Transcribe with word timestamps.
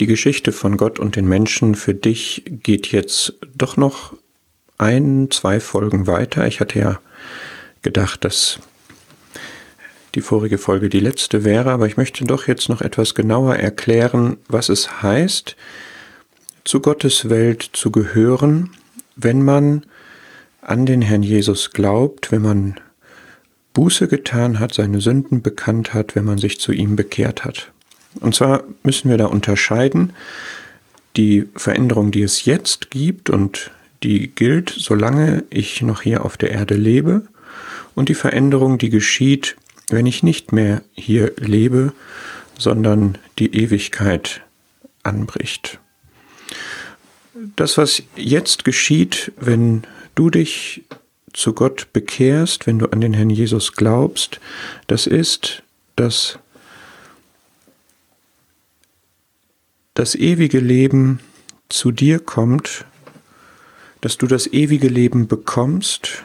die 0.00 0.06
Geschichte 0.06 0.52
von 0.52 0.76
Gott 0.76 0.98
und 0.98 1.16
den 1.16 1.26
Menschen 1.26 1.74
für 1.74 1.94
dich 1.94 2.42
geht 2.46 2.92
jetzt 2.92 3.34
doch 3.56 3.76
noch 3.76 4.14
ein, 4.78 5.28
zwei 5.30 5.60
Folgen 5.60 6.06
weiter. 6.06 6.46
Ich 6.46 6.60
hatte 6.60 6.78
ja 6.78 7.00
gedacht, 7.82 8.24
dass 8.24 8.58
die 10.14 10.20
vorige 10.20 10.58
Folge 10.58 10.88
die 10.88 11.00
letzte 11.00 11.44
wäre, 11.44 11.70
aber 11.70 11.86
ich 11.86 11.96
möchte 11.96 12.24
doch 12.24 12.46
jetzt 12.46 12.68
noch 12.68 12.80
etwas 12.80 13.14
genauer 13.14 13.56
erklären, 13.56 14.38
was 14.48 14.68
es 14.68 15.02
heißt, 15.02 15.56
zu 16.64 16.80
Gottes 16.80 17.28
Welt 17.28 17.70
zu 17.72 17.90
gehören, 17.90 18.70
wenn 19.14 19.42
man 19.42 19.86
an 20.60 20.84
den 20.84 21.00
Herrn 21.00 21.22
Jesus 21.22 21.70
glaubt, 21.70 22.32
wenn 22.32 22.42
man 22.42 22.80
Buße 23.72 24.08
getan 24.08 24.58
hat, 24.58 24.74
seine 24.74 25.00
Sünden 25.00 25.42
bekannt 25.42 25.94
hat, 25.94 26.16
wenn 26.16 26.24
man 26.24 26.38
sich 26.38 26.58
zu 26.60 26.72
ihm 26.72 26.96
bekehrt 26.96 27.44
hat. 27.44 27.72
Und 28.20 28.34
zwar 28.34 28.64
müssen 28.82 29.10
wir 29.10 29.18
da 29.18 29.26
unterscheiden 29.26 30.12
die 31.16 31.48
Veränderung, 31.54 32.10
die 32.10 32.22
es 32.22 32.44
jetzt 32.44 32.90
gibt 32.90 33.30
und 33.30 33.70
die 34.02 34.28
gilt, 34.28 34.74
solange 34.76 35.44
ich 35.50 35.80
noch 35.82 36.02
hier 36.02 36.24
auf 36.24 36.36
der 36.36 36.50
Erde 36.50 36.74
lebe, 36.74 37.22
und 37.94 38.10
die 38.10 38.14
Veränderung, 38.14 38.76
die 38.76 38.90
geschieht, 38.90 39.56
wenn 39.88 40.04
ich 40.04 40.22
nicht 40.22 40.52
mehr 40.52 40.82
hier 40.92 41.32
lebe, 41.38 41.92
sondern 42.58 43.16
die 43.38 43.56
Ewigkeit 43.56 44.42
anbricht. 45.02 45.80
Das, 47.56 47.78
was 47.78 48.02
jetzt 48.14 48.64
geschieht, 48.64 49.32
wenn 49.40 49.84
du 50.14 50.28
dich 50.28 50.84
zu 51.32 51.52
Gott 51.52 51.88
bekehrst, 51.92 52.66
wenn 52.66 52.78
du 52.78 52.86
an 52.86 53.00
den 53.00 53.14
Herrn 53.14 53.30
Jesus 53.30 53.72
glaubst, 53.72 54.40
das 54.86 55.06
ist, 55.06 55.62
dass 55.96 56.38
das 59.96 60.14
ewige 60.14 60.60
Leben 60.60 61.20
zu 61.70 61.90
dir 61.90 62.18
kommt, 62.20 62.84
dass 64.02 64.18
du 64.18 64.26
das 64.26 64.46
ewige 64.46 64.88
Leben 64.88 65.26
bekommst, 65.26 66.22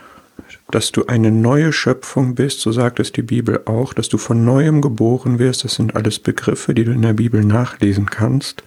dass 0.69 0.91
du 0.91 1.05
eine 1.05 1.31
neue 1.31 1.71
Schöpfung 1.71 2.35
bist, 2.35 2.59
so 2.59 2.73
sagt 2.73 2.99
es 2.99 3.13
die 3.13 3.21
Bibel 3.21 3.61
auch, 3.65 3.93
dass 3.93 4.09
du 4.09 4.17
von 4.17 4.43
neuem 4.43 4.81
geboren 4.81 5.39
wirst, 5.39 5.63
das 5.63 5.75
sind 5.75 5.95
alles 5.95 6.19
Begriffe, 6.19 6.73
die 6.73 6.83
du 6.83 6.91
in 6.91 7.01
der 7.01 7.13
Bibel 7.13 7.43
nachlesen 7.43 8.07
kannst. 8.07 8.61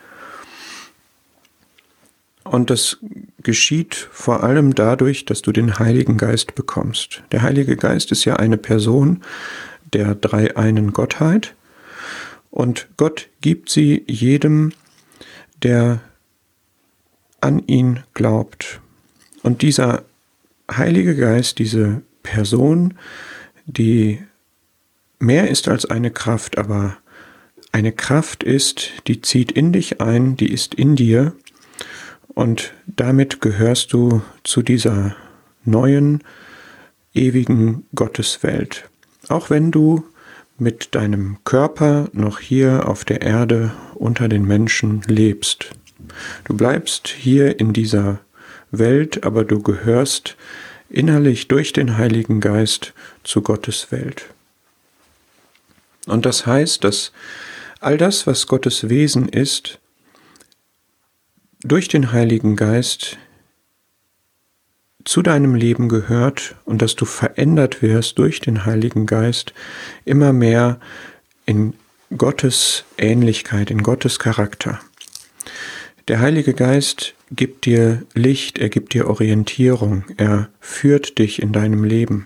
Und 2.42 2.70
das 2.70 2.98
geschieht 3.42 4.08
vor 4.10 4.42
allem 4.42 4.74
dadurch, 4.74 5.26
dass 5.26 5.42
du 5.42 5.52
den 5.52 5.78
Heiligen 5.78 6.16
Geist 6.16 6.54
bekommst. 6.54 7.22
Der 7.30 7.42
Heilige 7.42 7.76
Geist 7.76 8.10
ist 8.10 8.24
ja 8.24 8.36
eine 8.36 8.56
Person 8.56 9.22
der 9.92 10.14
dreieinen 10.14 10.94
Gottheit 10.94 11.54
und 12.50 12.88
Gott 12.96 13.28
gibt 13.40 13.68
sie 13.68 14.04
jedem, 14.06 14.72
der 15.64 16.00
an 17.40 17.62
ihn 17.66 18.02
glaubt. 18.14 18.80
Und 19.42 19.62
dieser 19.62 20.04
Heilige 20.70 21.16
Geist, 21.16 21.58
diese 21.58 22.02
Person, 22.22 22.94
die 23.66 24.22
mehr 25.18 25.50
ist 25.50 25.68
als 25.68 25.84
eine 25.84 26.10
Kraft, 26.10 26.58
aber 26.58 26.96
eine 27.72 27.92
Kraft 27.92 28.42
ist, 28.42 28.92
die 29.06 29.20
zieht 29.20 29.52
in 29.52 29.72
dich 29.72 30.00
ein, 30.00 30.36
die 30.36 30.52
ist 30.52 30.74
in 30.74 30.96
dir 30.96 31.34
und 32.28 32.72
damit 32.86 33.40
gehörst 33.40 33.92
du 33.92 34.22
zu 34.42 34.62
dieser 34.62 35.16
neuen, 35.64 36.22
ewigen 37.14 37.86
Gotteswelt. 37.94 38.88
Auch 39.28 39.50
wenn 39.50 39.70
du 39.70 40.04
mit 40.58 40.94
deinem 40.94 41.38
Körper 41.44 42.08
noch 42.12 42.40
hier 42.40 42.88
auf 42.88 43.04
der 43.04 43.22
Erde 43.22 43.72
unter 44.04 44.28
den 44.28 44.44
Menschen 44.44 45.00
lebst. 45.06 45.70
Du 46.44 46.54
bleibst 46.54 47.08
hier 47.08 47.58
in 47.58 47.72
dieser 47.72 48.20
Welt, 48.70 49.24
aber 49.24 49.44
du 49.44 49.62
gehörst 49.62 50.36
innerlich 50.90 51.48
durch 51.48 51.72
den 51.72 51.96
Heiligen 51.96 52.40
Geist 52.40 52.92
zu 53.24 53.40
Gottes 53.40 53.90
Welt. 53.92 54.26
Und 56.06 56.26
das 56.26 56.44
heißt, 56.44 56.84
dass 56.84 57.12
all 57.80 57.96
das, 57.96 58.26
was 58.26 58.46
Gottes 58.46 58.90
Wesen 58.90 59.26
ist, 59.26 59.78
durch 61.60 61.88
den 61.88 62.12
Heiligen 62.12 62.56
Geist 62.56 63.16
zu 65.06 65.22
deinem 65.22 65.54
Leben 65.54 65.88
gehört 65.88 66.56
und 66.66 66.82
dass 66.82 66.94
du 66.94 67.06
verändert 67.06 67.80
wirst 67.80 68.18
durch 68.18 68.40
den 68.40 68.66
Heiligen 68.66 69.06
Geist 69.06 69.54
immer 70.04 70.34
mehr 70.34 70.78
in 71.46 71.72
Gottes 72.16 72.84
Ähnlichkeit, 72.96 73.70
in 73.70 73.82
Gottes 73.82 74.18
Charakter. 74.18 74.80
Der 76.06 76.20
Heilige 76.20 76.54
Geist 76.54 77.14
gibt 77.32 77.64
dir 77.64 78.02
Licht, 78.14 78.58
er 78.58 78.68
gibt 78.68 78.94
dir 78.94 79.08
Orientierung, 79.08 80.04
er 80.16 80.48
führt 80.60 81.18
dich 81.18 81.42
in 81.42 81.52
deinem 81.52 81.82
Leben. 81.82 82.24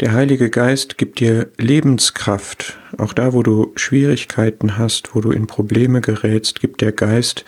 Der 0.00 0.12
Heilige 0.12 0.50
Geist 0.50 0.98
gibt 0.98 1.18
dir 1.18 1.50
Lebenskraft. 1.58 2.78
Auch 2.96 3.12
da, 3.12 3.32
wo 3.32 3.42
du 3.42 3.72
Schwierigkeiten 3.74 4.78
hast, 4.78 5.14
wo 5.14 5.20
du 5.20 5.32
in 5.32 5.46
Probleme 5.46 6.00
gerätst, 6.00 6.60
gibt 6.60 6.80
der 6.80 6.92
Geist 6.92 7.44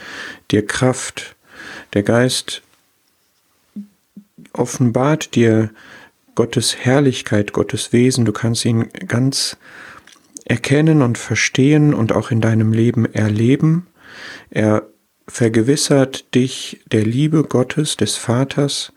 dir 0.50 0.66
Kraft. 0.66 1.36
Der 1.92 2.02
Geist 2.02 2.62
offenbart 4.52 5.34
dir 5.34 5.70
Gottes 6.34 6.76
Herrlichkeit, 6.76 7.52
Gottes 7.52 7.92
Wesen. 7.92 8.24
Du 8.24 8.32
kannst 8.32 8.64
ihn 8.64 8.88
ganz 9.06 9.56
erkennen 10.44 11.02
und 11.02 11.18
verstehen 11.18 11.94
und 11.94 12.12
auch 12.12 12.30
in 12.30 12.40
deinem 12.40 12.72
Leben 12.72 13.06
erleben. 13.12 13.86
Er 14.50 14.86
vergewissert 15.26 16.34
dich 16.34 16.80
der 16.92 17.04
Liebe 17.04 17.44
Gottes, 17.44 17.96
des 17.96 18.16
Vaters. 18.16 18.92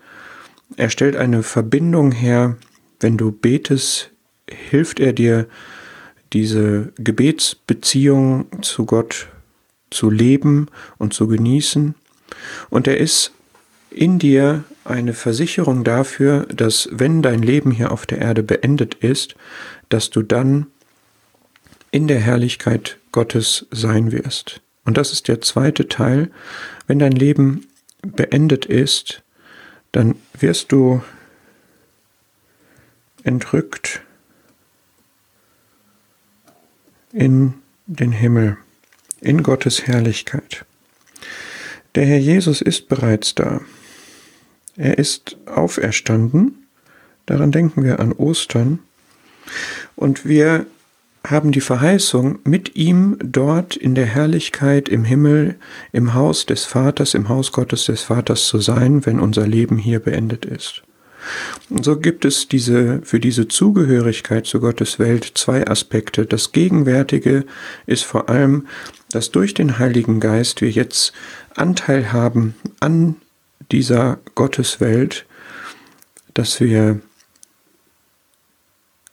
Er 0.76 0.90
stellt 0.90 1.16
eine 1.16 1.44
Verbindung 1.44 2.12
her. 2.12 2.58
Wenn 3.00 3.18
du 3.18 3.32
betest, 3.32 4.12
hilft 4.50 5.00
er 5.00 5.14
dir, 5.14 5.48
diese 6.34 6.92
Gebetsbeziehung 6.98 8.48
zu 8.62 8.86
Gott 8.86 9.28
zu 9.90 10.10
leben 10.10 10.68
und 10.98 11.14
zu 11.14 11.28
genießen. 11.28 11.96
Und 12.70 12.88
er 12.88 12.98
ist 12.98 13.32
in 13.90 14.20
dir 14.20 14.66
eine 14.84 15.14
Versicherung 15.14 15.84
dafür, 15.84 16.46
dass 16.48 16.90
wenn 16.92 17.22
dein 17.22 17.42
Leben 17.42 17.72
hier 17.72 17.92
auf 17.92 18.06
der 18.06 18.20
Erde 18.20 18.44
beendet 18.44 18.96
ist, 18.96 19.36
dass 19.90 20.10
du 20.10 20.22
dann 20.22 20.68
in 21.92 22.08
der 22.08 22.20
Herrlichkeit 22.20 22.98
Gottes 23.12 23.66
sein 23.72 24.12
wirst. 24.12 24.62
Und 24.86 24.98
das 24.98 25.12
ist 25.12 25.28
der 25.28 25.42
zweite 25.42 25.88
Teil. 25.88 26.32
Wenn 26.88 27.00
dein 27.00 27.12
Leben 27.12 27.68
beendet 28.02 28.66
ist, 28.66 29.24
dann 29.92 30.16
wirst 30.40 30.72
du 30.72 31.02
entrückt 33.24 34.02
in 37.12 37.56
den 37.86 38.12
Himmel, 38.12 38.58
in 39.22 39.44
Gottes 39.44 39.88
Herrlichkeit. 39.88 40.66
Der 41.96 42.06
Herr 42.06 42.20
Jesus 42.20 42.62
ist 42.62 42.90
bereits 42.90 43.34
da. 43.36 43.62
Er 44.76 45.00
ist 45.00 45.38
auferstanden. 45.48 46.68
Daran 47.26 47.52
denken 47.52 47.84
wir 47.84 48.00
an 48.00 48.14
Ostern. 48.14 48.80
Und 49.96 50.26
wir 50.26 50.68
haben 51.30 51.52
die 51.52 51.62
Verheißung, 51.62 52.40
mit 52.44 52.76
ihm 52.76 53.18
dort 53.24 53.76
in 53.76 53.96
der 53.96 54.06
Herrlichkeit 54.06 54.90
im 54.90 55.04
Himmel, 55.04 55.56
im 55.92 56.14
Haus 56.14 56.46
des 56.46 56.66
Vaters, 56.66 57.14
im 57.14 57.30
Haus 57.30 57.52
Gottes 57.52 57.86
des 57.86 58.04
Vaters 58.04 58.48
zu 58.48 58.60
sein, 58.60 59.06
wenn 59.06 59.20
unser 59.20 59.46
Leben 59.48 59.78
hier 59.78 60.00
beendet 60.00 60.46
ist. 60.46 60.84
Und 61.70 61.84
so 61.84 62.00
gibt 62.00 62.26
es 62.26 62.48
diese, 62.48 63.02
für 63.04 63.20
diese 63.20 63.48
Zugehörigkeit 63.48 64.46
zu 64.46 64.60
Gottes 64.60 65.00
Welt 65.00 65.32
zwei 65.36 65.68
Aspekte. 65.68 66.26
Das 66.26 66.52
Gegenwärtige 66.52 67.46
ist 67.86 68.04
vor 68.04 68.30
allem, 68.30 68.68
dass 69.12 69.32
durch 69.32 69.54
den 69.54 69.80
Heiligen 69.80 70.20
Geist 70.20 70.62
wir 70.62 70.70
jetzt 70.70 71.14
Anteil 71.56 72.14
haben 72.14 72.56
an 72.80 73.16
dieser 73.72 74.20
Gotteswelt, 74.36 75.26
dass 76.34 76.60
wir 76.62 77.02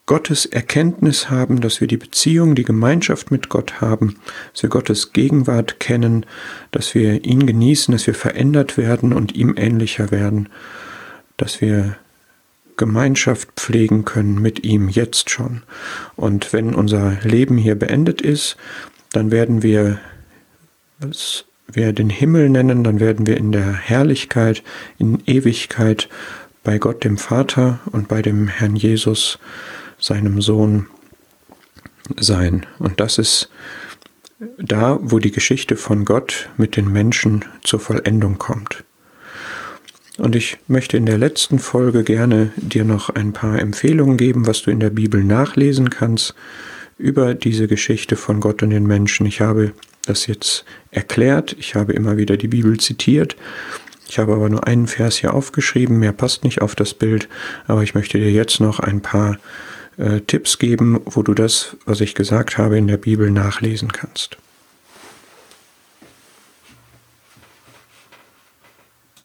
Gottes 0.07 0.45
Erkenntnis 0.45 1.31
haben, 1.31 1.63
dass 1.63 1.81
wir 1.81 1.89
die 1.89 1.97
Beziehung, 1.97 2.55
die 2.55 2.65
Gemeinschaft 2.65 3.31
mit 3.31 3.49
Gott 3.49 3.81
haben, 3.81 4.17
dass 4.53 4.63
wir 4.63 4.71
Gottes 4.71 5.15
Gegenwart 5.15 5.81
kennen, 5.81 6.27
dass 6.73 6.95
wir 6.95 7.25
ihn 7.25 7.47
genießen, 7.47 7.93
dass 7.93 8.07
wir 8.07 8.15
verändert 8.15 8.77
werden 8.77 9.15
und 9.15 9.35
ihm 9.35 9.55
ähnlicher 9.57 10.11
werden, 10.11 10.51
dass 11.39 11.63
wir 11.63 11.97
Gemeinschaft 12.77 13.49
pflegen 13.57 14.05
können 14.05 14.43
mit 14.43 14.65
ihm 14.65 14.89
jetzt 14.89 15.31
schon. 15.31 15.63
Und 16.17 16.53
wenn 16.53 16.75
unser 16.75 17.19
Leben 17.23 17.57
hier 17.57 17.77
beendet 17.77 18.21
ist, 18.21 18.57
dann 19.13 19.31
werden 19.31 19.63
wir, 19.63 20.01
was 20.99 21.45
wir 21.67 21.93
den 21.93 22.11
Himmel 22.11 22.51
nennen, 22.51 22.85
dann 22.85 23.01
werden 23.01 23.27
wir 23.27 23.37
in 23.39 23.53
der 23.53 23.73
Herrlichkeit, 23.73 24.63
in 24.99 25.23
Ewigkeit 25.25 26.09
bei 26.63 26.79
Gott 26.79 27.05
dem 27.05 27.17
Vater 27.17 27.79
und 27.91 28.09
bei 28.09 28.23
dem 28.23 28.49
Herrn 28.49 28.77
Jesus 28.77 29.39
seinem 30.05 30.43
Sohn 30.43 30.87
sein. 32.21 32.67
Und 32.79 33.01
das 33.01 33.17
ist 33.17 33.49
da, 34.59 34.99
wo 35.01 35.19
die 35.19 35.31
Geschichte 35.31 35.77
von 35.77 36.05
Gott 36.05 36.51
mit 36.59 36.77
den 36.77 36.93
Menschen 36.93 37.47
zur 37.63 37.81
Vollendung 37.81 38.37
kommt. 38.37 38.85
Und 40.19 40.37
ich 40.37 40.59
möchte 40.69 40.99
in 40.99 41.07
der 41.07 41.17
letzten 41.17 41.59
Folge 41.59 42.05
gerne 42.05 42.53
dir 42.57 42.85
noch 42.85 43.09
ein 43.09 43.33
paar 43.33 43.59
Empfehlungen 43.59 44.19
geben, 44.19 44.47
was 44.47 44.63
du 44.63 44.71
in 44.71 44.79
der 44.79 44.91
Bibel 44.91 45.25
nachlesen 45.25 45.89
kannst 45.89 46.35
über 46.99 47.33
diese 47.33 47.67
Geschichte 47.67 48.17
von 48.17 48.41
Gott 48.41 48.63
und 48.63 48.71
den 48.71 48.87
Menschen. 48.87 49.25
Ich 49.25 49.41
habe 49.41 49.73
das 50.05 50.27
jetzt 50.27 50.67
erklärt, 50.91 51.57
ich 51.59 51.75
habe 51.75 51.95
immer 51.95 52.19
wieder 52.19 52.37
die 52.37 52.49
Bibel 52.49 52.79
zitiert. 52.79 53.37
Ich 54.07 54.19
habe 54.19 54.35
aber 54.35 54.51
nur 54.51 54.67
einen 54.67 54.87
Vers 54.87 55.17
hier 55.17 55.33
aufgeschrieben, 55.33 55.99
mehr 55.99 56.13
passt 56.13 56.45
nicht 56.45 56.61
auf 56.61 56.75
das 56.75 56.93
Bild, 56.93 57.27
aber 57.67 57.83
ich 57.83 57.95
möchte 57.95 58.19
dir 58.19 58.31
jetzt 58.31 58.61
noch 58.61 58.79
ein 58.79 59.01
paar 59.01 59.39
äh, 59.97 60.21
Tipps 60.21 60.59
geben, 60.59 61.01
wo 61.05 61.23
du 61.23 61.35
das, 61.35 61.77
was 61.85 62.01
ich 62.01 62.15
gesagt 62.15 62.59
habe, 62.59 62.79
in 62.79 62.87
der 62.87 62.97
Bibel 62.97 63.31
nachlesen 63.31 63.93
kannst. 63.93 64.37